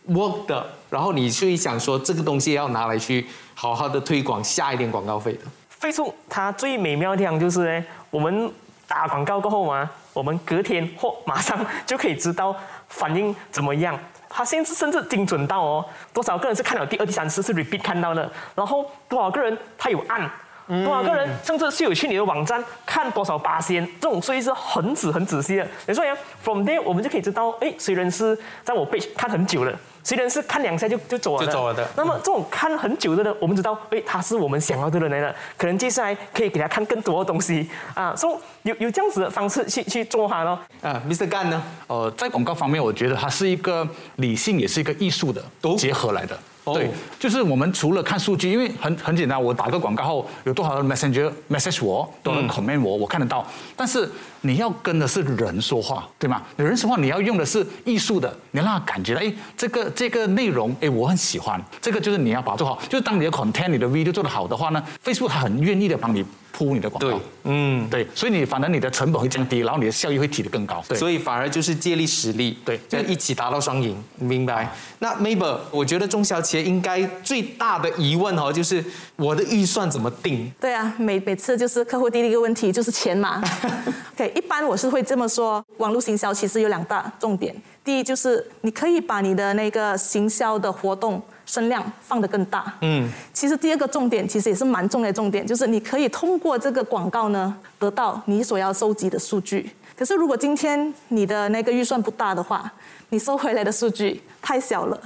[0.10, 0.66] work 的？
[0.90, 3.26] 然后你去想说这个东西要拿来去
[3.56, 5.40] 好好的推广，下一点广告费的。
[5.82, 8.52] Facebook 它最美妙的地方就是呢，我们
[8.88, 12.56] 打广告过后嘛，我们隔天或马上就可以知道
[12.88, 13.98] 反应怎么样。
[14.30, 20.30] 它甚至甚至精准到哦，多少个人是看了第二、第三次是 repeat 看到的，然后多少个人他有按。
[20.68, 25.68] 多少个人甚至是有去你的网站看多少八仙，这种所以是很仔很仔细的。
[25.88, 31.46] 你说呀，from there 我们就可以知道，哎，谁人是在我 page 看很久了，谁人是看两下就就走了的。
[31.46, 38.32] 就走了的那么这种看很久的呢，我们知道，哎，他是我们想要的人来了，可能接下来可以给他看更多的东西啊，所
[38.64, 40.58] 以有有这样子的方式去去做它咯。
[40.82, 41.28] 啊，Mr.
[41.28, 41.62] Gan 呢？
[41.88, 45.44] 呃，在广告方面，我觉得它是一个理性，也是一个艺术的
[45.78, 46.36] 结合来的。
[46.36, 53.46] 哦对，就是我们除了看数据，因为很很简单，我打个广告后有多少人 messenger message 我，多少人 comment 我，我看得到。
[53.76, 54.10] 但是
[54.42, 56.42] 你要跟的是人说话，对吗？
[56.56, 61.62] 人说话你要用的是艺术的，你让他感觉到，哎，这个这个内容，哎，我很喜欢。
[61.82, 62.80] 这个就是你要把它做好。
[62.88, 67.10] 就是当你的 content、你的 video 做得好的话呢，Facebook 它很愿意的帮你铺你的广告。
[67.10, 70.82] 对，嗯，对，所以你反而你的成本会降低，然后你的效益会提得更高。
[70.88, 74.72] 对，所以反而就是借力使力，对就一起达到双赢，明白？
[75.00, 78.82] 那 Mabel，我觉得中小企业应该最大的疑问哦，就是
[79.16, 80.50] 我的预算怎么定？
[80.62, 83.44] 对啊，每每次就是客户第一个问题就是钱嘛。
[84.16, 87.54] OK，一般我是会这么说，网络行销其实有两大重点。
[87.84, 92.74] 第一就是你可以把你的那个行销的活动声量放得更大。
[92.82, 99.70] 嗯，其实第二个重点其实也是蛮重要的重点，就是你可以通过这个广告呢得到你所要收集的数据。
[99.96, 102.72] 可是如果今天你的那个预算不大的话，
[103.10, 105.00] 你收回来的数据太小了。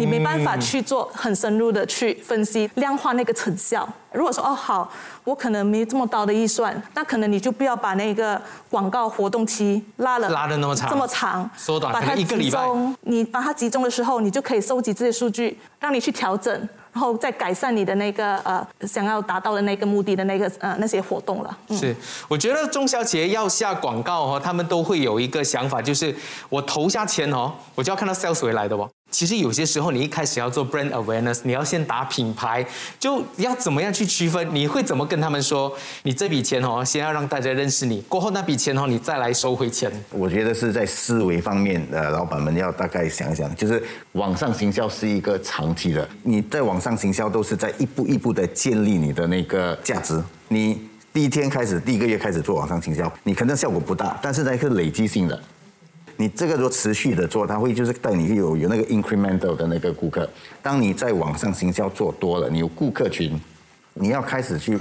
[0.00, 3.88] 你没办法去做很深入的去分析、量化那个成效。
[4.12, 4.90] 如果说哦好，
[5.22, 12.96] 我可能没这么高的预算，那可能你就不要把那个广告活动期拉了拉的那么长这么长，缩短可把它一个礼拜中。
[13.02, 16.52] 你把它集中的时候，你就可以收集这些数据，让你去调整，
[16.92, 21.58] 然后再改善你的那个呃想要达到的那个目的的那个呃那些活动了。
[21.68, 21.94] 嗯是，
[22.26, 26.12] 我觉得中小企业要下广告哦，他们都会有一个想法，就是
[26.48, 28.90] 我投下钱哦，我就要看到 sales 回来的哦。
[29.10, 32.64] 其实有些时候，你一开始要做 brand awareness，你要先打品牌，
[32.98, 34.48] 就要怎么样去区分？
[34.54, 35.72] 你会怎么跟他们说？
[36.04, 39.90] 你这笔钱哦，先要让大家认识你，过后那笔钱哦，你再来收回钱。
[40.10, 50.22] 我觉得是在思维方面，呃，老板们要大概想一想，就是网上行销是一个长期的，你在网上行销都是在一步一步的建立你的那个价值。
[50.48, 50.80] 你
[51.12, 55.42] 第一天开始，第一个月开始做网上行销，你可能效果不大，但是呢是累积性的。
[56.20, 60.28] 你这个如果持续的做，它会就是带你有有那个 incremental 的那个顾客。
[60.60, 63.40] 当你在网上行销做多了，你有顾客群，
[63.94, 64.78] 你要开始去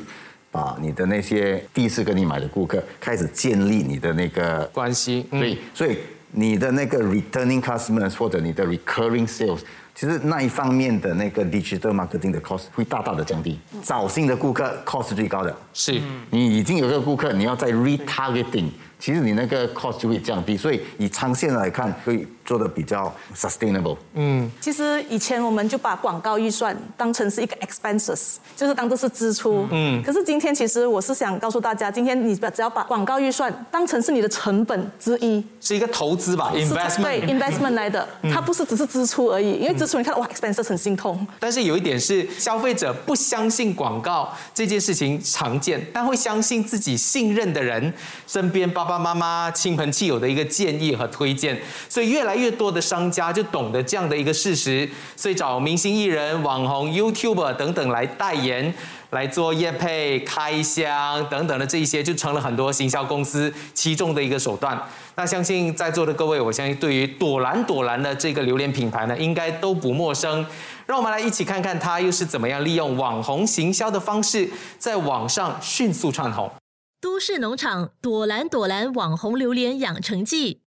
[0.52, 5.97] 把你的那些第一次跟你买的顾客开始建立你的那个关系，对所以，所以
[6.32, 9.62] 你的那个 returning customers 或者你的 recurring sales，
[9.95, 13.58] 其实那一方面的那个 digital marketing 的 cost 会大大的降低。
[13.82, 18.67] 找新的顾客 cost 是最高的，是，你已经有个顾客，你要再 retargeting，
[18.99, 20.55] 其实你那个 cost 就会降低。
[20.55, 23.95] 所以以长线来看，会做的比较 sustainable。
[24.15, 29.67] 嗯其实以前我们就把广告预算当成是一个 expenses，就是当做是支出。
[29.69, 30.01] 嗯。
[30.01, 37.03] 可是今天其实我是想告诉大家，今天你只要把广告预算当成是你的成本之一，是一个投资吧是，investment。
[37.03, 39.51] 对 investment 来的，它不是只是支出而已。
[39.51, 41.27] 因为支出你看哇 expenses 很心痛。
[41.39, 47.93] 但是有一点是，消费者不相信广告这件事情常见，但会相信自己信任的人，
[48.25, 58.73] 身边爸爸妈妈、亲朋戚友的一个建议和推荐，所以越来越多的商家就懂得这样的一个事实，所以找明星艺人、网红、YouTube 等等来代言。
[59.12, 64.80] 来做业配、开箱等等的这一些，就成了很多行销公司其中的一个手段。
[65.15, 70.45] 那相信在座的各位，我相信对于朵兰朵兰的这个榴莲品牌呢，应该都不陌生。
[70.86, 74.47] 让我们来一起看看它又是怎么样利用网红行销的方式，
[74.78, 76.52] 在网上迅速窜红。
[77.02, 80.60] 都市农场朵兰朵兰网红榴莲养成记，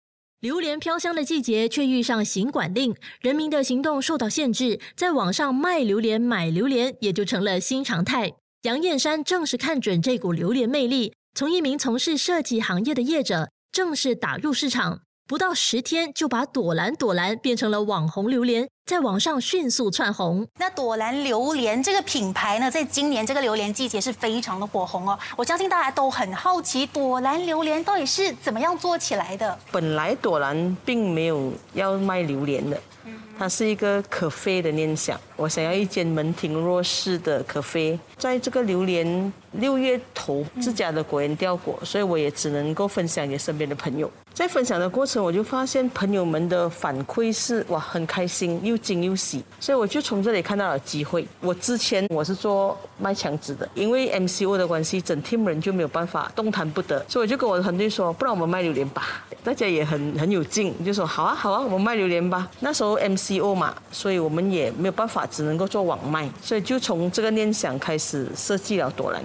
[0.41, 8.33] 榴莲飘香的季节却遇上行管令，人民的行动受到限制，在网上卖榴莲、买榴莲也就成了新常态。
[8.63, 20.45] 杨燕山正是看准这股榴莲魅力，从一名从事设计行业的业者，正式打入市场，不到十天就把朵兰朵兰变成了网红榴莲，在网上迅速窜红。
[20.59, 25.17] 那朵兰榴莲这个品牌呢，在今年这个榴莲季节是非常的火红哦。
[25.37, 29.57] 我相信大家都很好奇，朵兰榴莲到底是怎么样做起来的？
[29.71, 32.77] 本来朵兰并没有要卖榴莲的，
[33.39, 35.17] 它是一个可啡的念想。
[35.37, 44.11] 我想要一间门庭若市的可啡，在这个榴莲六月头自家的果园掉果，所以我也只能够分享给身边的朋友。
[44.33, 51.27] 在分享的过程，我就发现朋友们的反馈是哇很开心，又惊又喜，所以我就从这里看到了机会。
[51.41, 59.25] 我之前我是做卖墙纸的，因为 MCO 的关系，整 team 人就没有办法动弹不得，所以我就跟我的团队说，不然我们卖榴莲吧。
[59.43, 62.49] 大家也很很有劲，就说好啊好啊，我们卖榴莲吧。
[62.61, 69.23] 那时候 MCO 嘛，所以我们也没有办法，只能够做网卖，所以就从这个念想开始设计了朵兰。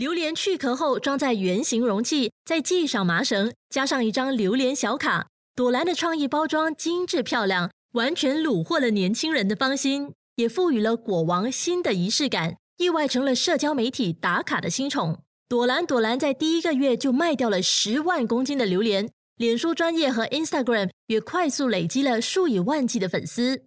[0.00, 5.26] 榴莲去壳后装在圆形容器，再系上麻绳，加上一张榴莲小卡。
[5.54, 15.18] 朵兰的创意包装精致漂亮，完全虏获了年轻人的芳心，也赋予了果王新的仪式感，意外成了社交媒体打卡的新宠。
[15.50, 23.64] 朵兰朵兰在第一个月就卖掉了十万公斤的榴莲，脸书专业和 Instagram 也快速累积了数以万计的粉丝。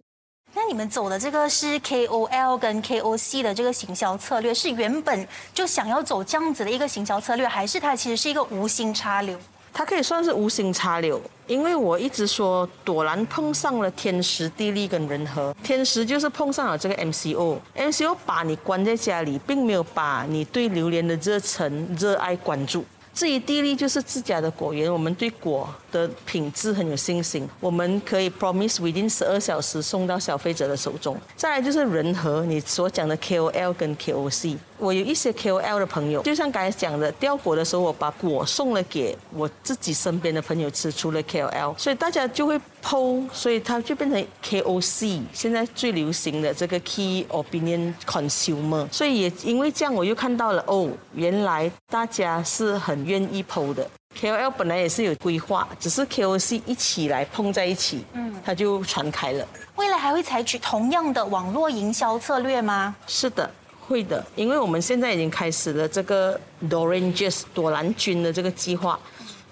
[0.56, 9.36] 那你们走的这个是 KOL 跟 KOC 的这个行销策略，是原本就想要走这样子的一个行销策略，还是它其实是一个无心插柳？
[9.72, 22.84] 它可以算是无心插柳，因为我一直说朵兰碰上了天时地利跟人和，天时就是碰上了这个 MCO，MCO 把你关在家里，并没有把你对榴莲的热忱、热爱关注。
[23.14, 31.16] 至于地利，就是自家的果园，我们对果的品质很有信心，我们可以 promise within 十二小时送到消费者的手中。
[31.36, 53.88] 再来就是人和你所讲的 KOL 跟 KOC，我有一些 KOL 的朋友，就像刚才讲的，掉果的时候我把果送了给我自己身边的朋友吃，除了 KOL，所以大家就会 PO，所以它就变成 KOC，现在最流行的这个 Key Opinion Consumer，所以也因为这样，我又看到了哦，原来大家是很愿意 PO 的。
[54.20, 59.48] KOL 本来也是有规划，只是 KOC 一起来碰在一起，嗯，它就传开了。
[59.76, 62.94] 未来还会采取同样的网络营销策略吗？
[63.08, 63.50] 是的，
[63.86, 68.98] 会的，因为我们现在已经开始了这个 Doranges 朵兰君的这个计划。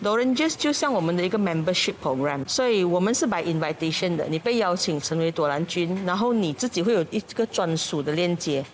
[0.03, 8.65] Doranges 就像我们的一个 membership program，所以我们是 by invitation 的，你被邀请成为朵兰君，然后你自己会有一个专属的链接。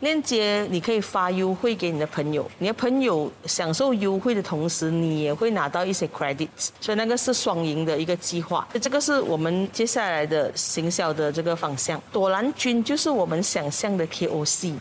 [0.00, 8.68] 链接你可以发优惠给你的朋友，你的朋友享受优惠的同时，你也会拿到一些 credits，所以那个是双赢的一个计划。
[8.82, 11.98] 这个是我们接下来的行销的这个方向。
[12.12, 14.74] 朵兰君就是我们想象的 KOC。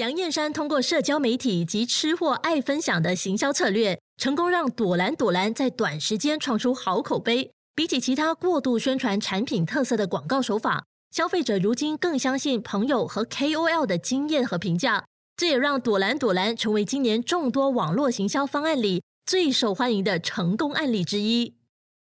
[0.00, 7.52] 杨燕山通过社交媒体及吃货爱分享的行销策略，成功让朵兰朵兰在短时间创出好口碑。
[7.74, 15.04] 比起其他过度宣传产品特色的广告手法，消费者如今更相信朋友和 KOL 的经验和评价。
[15.36, 21.56] 这也让朵兰朵兰成为今年众多网络行销方案里最受欢迎的成功案例之一。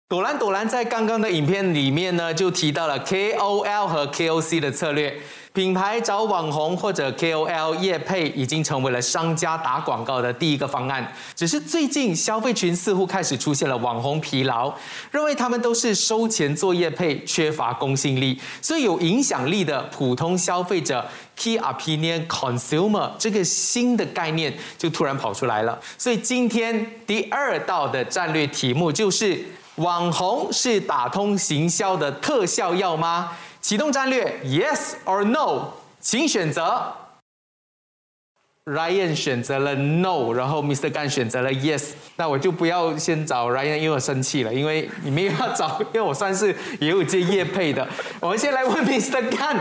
[0.08, 5.12] 朵兰朵兰在刚刚的影片里面呢，就提到了 KOL 和 KOC 的策略。
[5.52, 11.12] 品牌找网红或者 KOL 业配，已经成为了商家打广告的第一个方案。
[11.34, 14.72] 只是最近消费群似乎开始出现了网红疲劳，
[15.10, 18.40] 认为他们都是收钱做业配，缺乏公信力。
[18.62, 25.76] 所以有影响力的普通消费者 Key Opinion Consumer 这个新的概念就突然跑出来了。
[25.98, 29.44] 所以今天第二道的战略题目就是
[29.76, 33.36] 网红是打通行销的特效药吗？
[33.60, 36.94] 启动战略，Yes or No，请选择。
[38.64, 40.90] Ryan 选择了 No，然后 Mr.
[40.90, 41.90] Gan 选择了 Yes。
[42.16, 47.86] 那我就不要先找 Ryan，因为我生气了，因为你们要找， 因为我算是也有接业配的。
[48.18, 49.30] 我们先来问 Mr.
[49.30, 49.56] Gan，，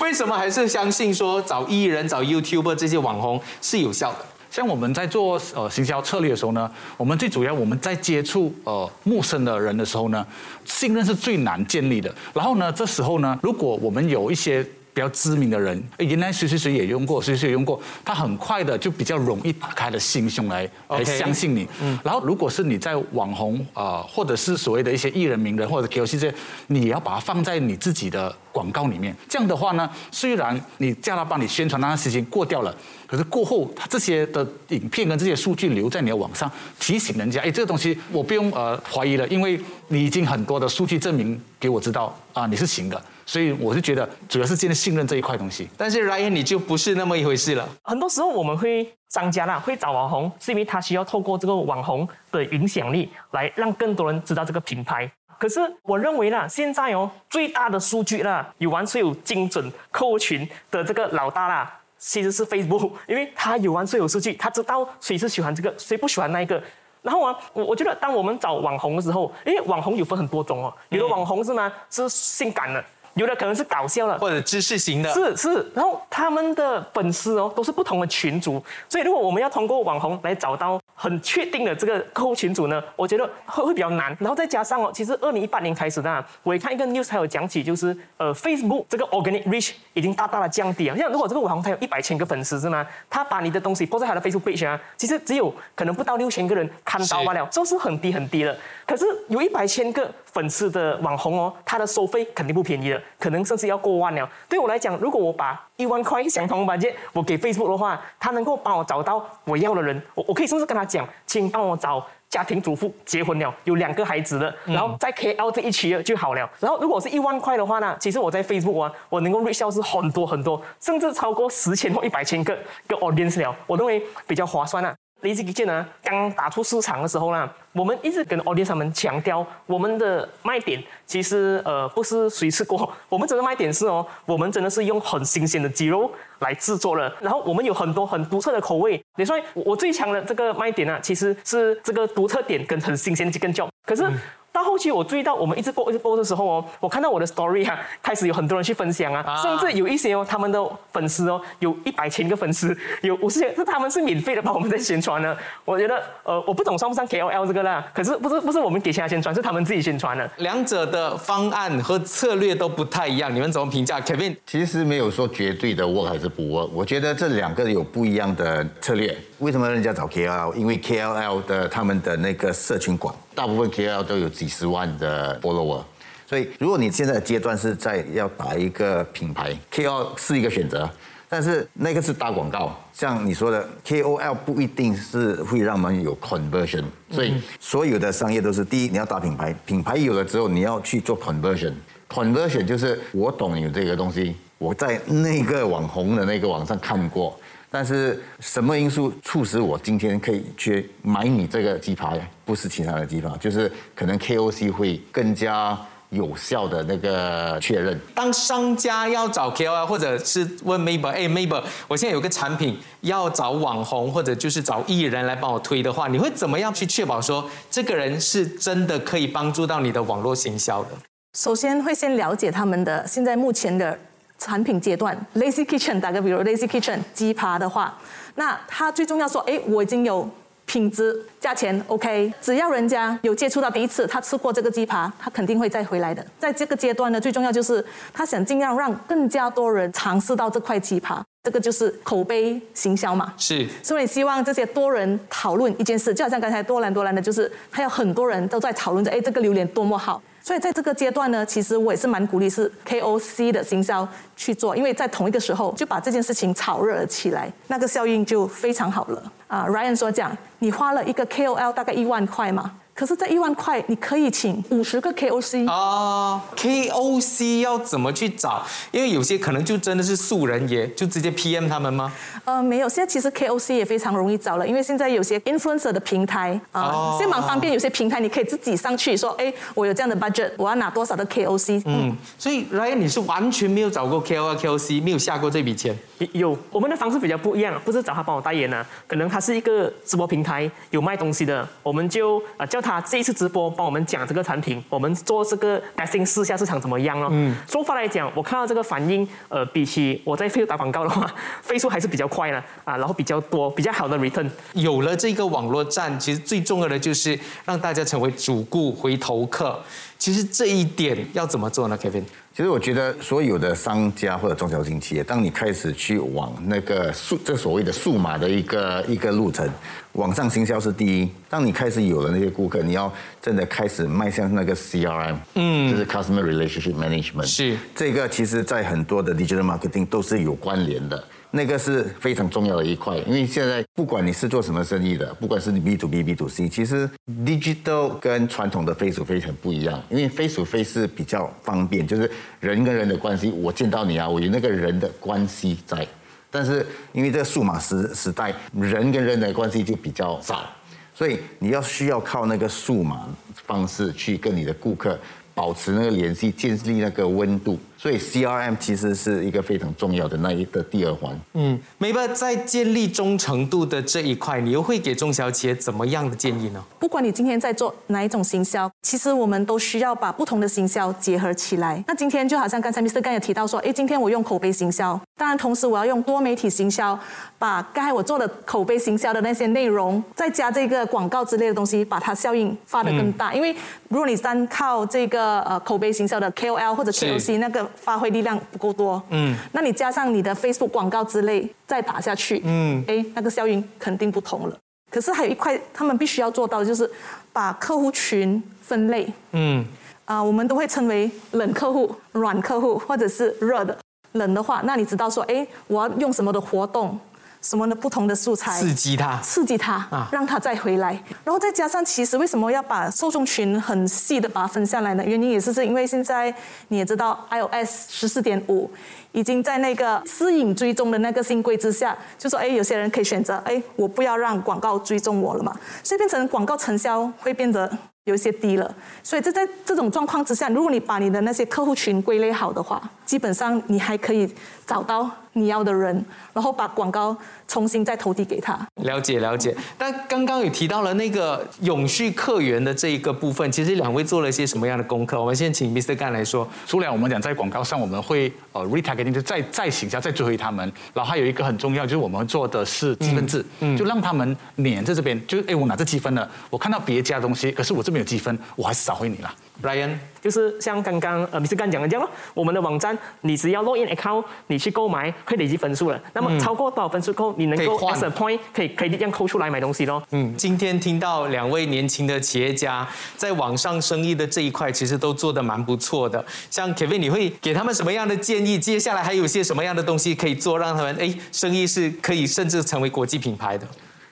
[0.00, 4.18] 为什么还是相信说找艺人、找 YouTuber 这些网红是有效的？
[4.56, 10.26] 像我们在做呃行销策略的时候呢，我们最主要我们在接触呃陌生的人的时候呢，
[10.64, 12.10] 信任是最难建立的。
[12.32, 21.68] 然后呢，这时候呢，如果我们有一些比较知名的人，原来谁谁谁也用过，谁谁也用过，他很快的就比较容易打开了心胸来来相信你。
[21.82, 21.98] 嗯。
[22.02, 26.34] 然后，如果是你在网红啊，或者是所谓的一些艺人名人或者 KOC 这些，
[26.68, 29.14] 你要把它放在你自己的广告里面。
[29.28, 32.74] 这样的话呢，虽然你叫他帮你宣传那段时间过掉了，
[33.06, 36.50] 可是过后他这些的影片跟这些数据留在你的网上，
[36.80, 42.98] 提醒人家，哎，这个东西我不用呃怀疑了，因为你已经很多的数据证明给我知道啊，你是行的。
[43.26, 45.68] 所以我是觉得，主要是建立信任这一块东西。
[45.76, 47.68] 但是 Ryan 你就不是那么一回事了。
[47.82, 55.10] 很多时候我们会商家啦，会找网红，是因为他需要透过这个网红的影响力，来让更多人知道这个品牌。
[55.38, 66.62] 可是我认为啦，现在哦，最大的数据啦，有完最有精准客户群的这个老大啦，其实是 Facebook，因为他有完最有数据，他知道谁是喜欢这个，谁不喜欢那一个。
[67.02, 71.72] 然后啊，我我觉得当我们找网红的时候，因为网红有分很多种哦，有的网红是吗？
[71.90, 72.84] 是性感的。
[73.16, 75.66] 有的可能是搞笑的，或者知识型的，是是。
[75.74, 84.14] 然后他们的粉丝哦，都是不同的群组，所以如果我们要通过网红来找到很确定的这个客户群组呢，我觉得会会比较难。
[84.20, 90.96] 然后再加上哦，其实二零一八年开始呢，我也看一个 news 还有讲起，就是呃，Facebook 这个 organic reach 已经大大的降低了。
[90.98, 92.86] 像如果这个网红他有一百千个粉丝是吗？
[93.08, 98.54] 他把你的东西放在他的 Facebook page 啊，其实只有可能不到六千个人看到罢了，这是很低很低的。
[98.86, 103.02] 可是有一百千个粉丝的网红哦，他的收费肯定不便宜的。
[103.18, 104.28] 可能甚至要过万了。
[104.48, 110.00] 对我来讲，如果我把一万块相同版件我给 Facebook 的话，他能够帮我找到我要的人。
[110.14, 116.48] 我我可以甚至跟他讲，请帮我找家庭主妇结婚了，有两个孩子的，然后在 KL 这一区就好了。
[116.60, 122.56] 然后如果是一万块的话呢，其实我在 Facebook 啊，我能够 reach 是很多很多，甚至超过十千或一百千个
[122.86, 123.52] 个 audience 了。
[123.66, 124.94] 我认为比较划算啊。
[125.26, 136.08] Lazy Kitchen 呢，刚打出市场的时候呢，我们一直跟 audience 们强调，我们的卖点其实呃不是谁吃过，我们真的卖点是哦，我们真的是用很新鲜的鸡肉
[136.38, 139.02] 来制作的，然后我们有很多很独特的口味。
[139.16, 144.08] 你说我最强的这个卖点呢，其实是这个独特点跟很新鲜的鸡跟脚，可是。
[144.56, 150.58] 到后期我注意到，我们一直播一直播的时候哦，我看到我的 story 啊，开始有很多人去分享啊，甚至有一些哦，他们的
[150.90, 155.36] 粉丝哦，有一百千个粉丝，有五十千，是他们是免费的帮我们在宣传呢。
[155.66, 160.26] 我觉得呃，我不懂算不算 KOL 这个啦，可是不是不是我们给钱他宣传，是他们自己宣传的。
[160.38, 169.14] 两者的方案和策略都不太一样，你们怎么评价？Kevin 其实没有说绝对的 work 还是不 work，我觉得这两个有不一样的策略。
[169.40, 170.54] 为什么人家找 KOL？
[170.54, 173.14] 因为 KOL 的他们的那个社群广。
[173.34, 175.82] 大部分 KOL 都有几十万的 follower，
[176.24, 180.88] 所以如果你现在的阶段是在要打一个品牌，KOL 是一个选择，
[181.28, 197.36] 但是那个是打广告，像你说的 KOL 不一定是会让我们有 conversion，所以所有的商业都是第一你要打品牌，品牌有了之后你要去做 conversion，conversion 就是我懂有这个东西，我在那个网红的那个网上看过。
[197.70, 202.20] 但是什么因素促使我今天可以去买你这个鸡排？
[202.44, 205.76] 不是其他的鸡排，就是可能 KOC 会更加
[206.10, 208.00] 有效的那个确认。
[208.14, 220.90] 当商家要找 KOL，或者是问 Mabel，哎 Mabel，我现在有个产品要找网红或者就是找艺人来帮我推的话，你会怎么样去确保说这个人是真的可以帮助到你的网络行销的？
[221.36, 223.98] 首先会先了解他们的现在目前的。
[224.38, 227.96] 产品阶段，Lazy Kitchen 打个比如，Lazy Kitchen 鸡扒的话，
[228.34, 230.28] 那它最重要说，哎，我已经有
[230.66, 236.24] 品质、价钱 OK，只要人家有接触到第一次，他吃过这个鸡扒，他肯定会再回来的。
[236.38, 243.32] 在这个阶段呢，最重要就是他想尽量让更加多人尝试到这块鸡扒，这个就是口碑行销嘛。
[243.38, 250.20] 是，所以希望这些多人讨论一件事，就好像刚才多兰多兰的，就是还有很多人都在讨论着，哎，这个榴莲多么好。
[250.46, 259.20] 所以在这个阶段呢，其实我也是蛮鼓励是 KOC 的行销去做，因为在同一个时候就把这件事情炒热了起来，那个效应就非常好了。
[259.48, 260.30] 啊，Ryan 说讲，
[260.60, 268.64] 你花了一个 KOL 大概一万块嘛，可是，这一万块，你可以请五十个 KOC 啊，KOC 要怎么去找？
[268.90, 272.10] 因为有些可能就真的是素人也，就直接 PM 他们吗？
[272.46, 281.82] 呃，没有，现在其实 KOC 也非常容易找了，因为现在有些 influencer 的平台啊，现在蛮方便，有些平台你可以自己上去说，哎，我有这样的 budget，我要拿多少的 KOC。
[281.84, 285.94] 嗯，所以 Ryan 你是完全没有找过 KOL、KOC，没有下过这笔钱？
[286.32, 297.28] 有，我们的方式比较不一样，不是找他帮我代言啊，可能他是一个直播平台，有卖东西的，我们就啊叫他这一次直播帮我们讲这个产品，我们做这个 testing 试下市场怎么样咯。
[297.32, 301.28] 嗯，说法来讲，我看到这个反应，呃，比起我在 Facebook 打广告的话，
[301.60, 304.48] 飞速还是比较快呢啊，然后比较多，比较好的 return。
[304.74, 309.80] 有了这个网络站，其实最重要的就是让大家成为主顾回头客。
[310.16, 312.22] 其实这一点要怎么做呢，Kevin？
[312.56, 319.68] 其实我觉得所有的商家或者中小型企业，当你开始去往那个数这所谓的数码的一个一个路程，
[320.12, 321.28] 网上行销是第一。
[321.50, 331.22] 当你开始有了那些顾客，你要真的开始迈向那个 CRM，嗯，就是 Customer Relationship Management，是这个，其实在很多的 Digital Marketing 都是有关联的。
[331.56, 337.08] 那个是非常重要的一块，因为现在不管你是做什么生意的，不管是你 B to B、B to C，其实
[337.44, 340.00] digital 跟传统的 face to face 很不一样。
[340.10, 342.30] 因为 face face 是比较方便，就是
[342.60, 346.06] 人跟人的关系，我见到你啊，我有那个人的关系在。
[346.50, 350.70] 但是因为这个数码时时代，人跟人的关系就比较少，
[351.14, 353.26] 所以你要需要靠那个数码
[353.66, 355.18] 方式去跟你的顾客
[355.54, 357.78] 保持那个联系，建立那个温度。
[358.06, 361.36] 所以 CRM 其实是一个非常重要的那一个第二环。
[361.54, 366.80] 嗯，梅伯在建立忠诚度的这一块，你又会给中小企业怎么样的建议呢？
[367.00, 372.00] 不管你今天在做哪一种行销，其实我们都需要把不同的行销结合起来。
[372.06, 373.20] 那今天就好像刚才 Mr.
[373.20, 377.18] 刚也提到说，哎，今天我用口碑行销，当然同时我要用多媒体行销，
[377.58, 383.52] 把刚才我做的口碑行销的那些内容，再加这个广告之类的东西，把它效应发得更大。
[383.52, 383.74] 因为
[384.08, 387.84] 如果你单靠这个呃口碑行销的 KOL 或者 KOC 那个。
[387.96, 394.76] 发挥力量不够多，嗯，那你加上你的 Facebook 广告之类再打下去，嗯，哎，那个效应肯定不同了。
[395.10, 397.10] 可是还有一块，他们必须要做到的就是
[397.52, 399.84] 把客户群分类，嗯，
[400.24, 403.96] 啊，我们都会称为冷客户、软客户或者是热的。
[404.32, 407.18] 冷的话，那你知道说，哎，我要用什么的活动？
[407.66, 411.20] 什么的不同的素材刺激他，刺激他啊，让他再回来。
[411.42, 415.24] 然后再加上，其实为什么要把受众群很细的把它分下来呢？
[415.26, 416.54] 原因也是是因为现在
[416.88, 418.88] 你也知道，iOS 十四点五
[419.32, 427.90] 已经在那个私隐追踪的那个新规之下，就说哎，有些人可以选择哎，我不要让广告追踪我了嘛，所以变成广告成效会变得
[428.24, 428.94] 有一些低了。
[429.24, 434.48] 所以这在这种状况之下，如果你把你的那些客户群归类好的话，基本上你还可以
[434.86, 436.24] 找到你要的人，
[436.54, 437.36] 然后把广告。
[437.68, 438.78] 重新再投递给他。
[439.02, 445.40] 了解了解，但刚刚也提到了那个永续客源的这一个部分，其实两位做了一些什么样的功课？
[445.40, 446.14] 我们先请 Mr.
[446.14, 446.66] 干来说。
[446.86, 459.52] 除了我们讲在广告上，我们会呃 retargeting 就再再行销再追回他们，然后还有一个很重要就是我们做的是积分制，嗯就让他们黏在这边，就是哎我拿这积分了，我看到别家东西，可是我这边有积分，我还是找回你了。
[459.82, 461.76] Ryan 就是像刚刚呃 Mr.
[461.76, 470.22] 干讲的这样咯，我们的网站你只要 login account，你去购买会累积分数了，那么超过多少分数后，你能够 as a point 可以可以这样扣出来买东西咯。
[470.30, 476.44] 嗯，今天听到两位年轻的企业家在网上生意的这一块，其实都做得蛮不错的。
[476.70, 478.78] 像 Kevin，你会给他们什么样的建议？
[478.78, 483.86] 接下来还有些什么样的东西可以做，让他们哎生意是可以甚至成为国际品牌的？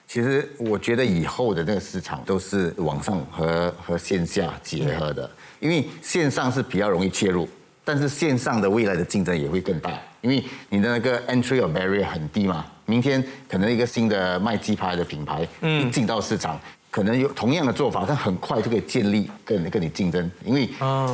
[0.07, 5.29] 其实我觉得以后的那个市场都是网上和和线下结合的，
[5.59, 7.49] 因为线上是比较容易切入，
[7.85, 12.65] 但是线上的未来的竞争也会更大，因为你的那个 entry of barrier 很低嘛。
[12.85, 16.59] 明天可能一个新的卖鸡排的品牌嗯进到市场，
[16.91, 20.67] 可能有同样的做法，但很快就可以建立跟跟你竞争，因为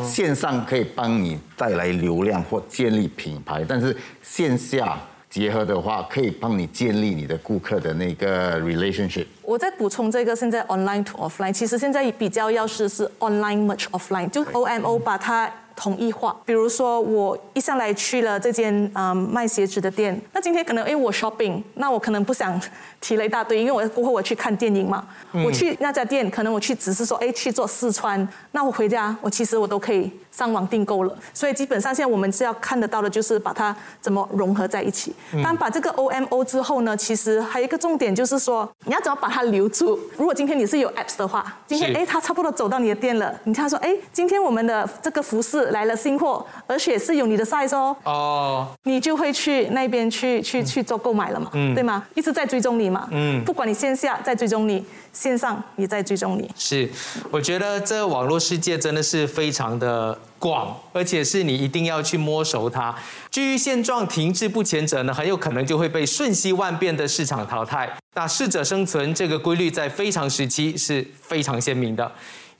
[0.04, 4.98] 线上可以帮你带来流量或建立品牌，但是线下。
[5.30, 9.26] 结合的话，可以帮你建立你的顾客的那个 relationship。
[9.44, 15.50] 我再补充这个，现在 online to offline，其实现在比较要是是 online much offline，就 O M O 把它。
[15.82, 22.62] 统一化，比如说我一上来去了这间啊卖鞋子的店，那今天可能因为我 shopping，那我可能不想
[23.00, 25.04] 提了一大堆，因为我过后我去看电影嘛，
[25.44, 35.16] 我去那家店，可能我去只是说哎去做试穿，那我回家我其实我都可以上网订购了，所以基本上现在我们是要看得到的就是把它怎么融合在一起。
[35.44, 40.00] 当把这个 O M O 之后呢，其实还有一个重点就是说你要怎么把它留住。
[40.16, 45.71] 如果今天你是有 apps 的话，今天哎他差不多走到你的店了，你看说哎今天我们的这个服饰。
[45.72, 52.06] 来了新货，而且是有你的 size 哦，哦，你就会去那边去去去做购买了嘛，嗯对吗？
[52.16, 56.50] 一直在追踪你嘛，嗯不管你线下在追踪你，线上也在追踪你。
[56.56, 56.90] 是，
[57.32, 62.94] 我觉得这网络世界真的是非常的广，而且是你一定要去摸熟它。
[63.30, 67.90] 居于现状停滞不前者呢，很有可能就会被瞬息万变的市场淘汰。
[68.14, 72.12] 那适者生存这个规律在非常时期是非常鲜明的。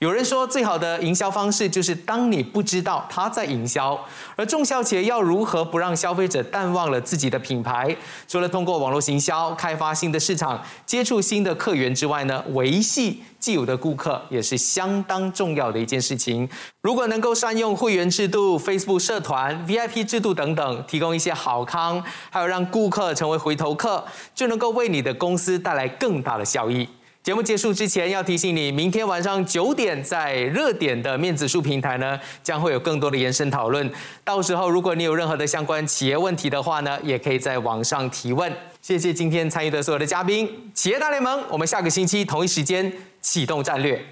[0.02, 3.96] 有人说，最好的营销方式就是当你不知道他在营销，
[4.34, 7.96] 而中小企业要如何不让消费者淡忘了自己的品牌？
[8.26, 16.48] 除了通过网络行销开发新的市场、接触新的客源之外呢，维系既有的顾客也是相当重要的一件事情。
[16.80, 26.88] 如果能够善用会员制度、Facebook 社团、VIP 制度等等，提供一些好康，还有让顾客成为回头客，就能够为你的公司带来更大的效益。
[27.22, 33.88] 节目结束之前，要提醒你，明天晚上九点在热点的面子书平台呢，将会有更多的延伸讨论。
[34.24, 38.52] 到时候，如果你有任何的相关企业问题的话呢，也可以在网上提问。
[38.80, 44.04] 谢谢今天参与的所有的嘉宾，企业大联盟，我们下个星期同一时间启动战略。